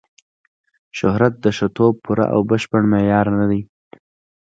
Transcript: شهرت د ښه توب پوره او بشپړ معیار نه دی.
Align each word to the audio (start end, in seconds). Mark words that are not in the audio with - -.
شهرت 0.97 1.33
د 1.43 1.45
ښه 1.57 1.67
توب 1.75 1.93
پوره 2.03 2.25
او 2.33 2.39
بشپړ 2.49 2.81
معیار 2.91 3.27
نه 3.39 3.45
دی. 3.51 3.61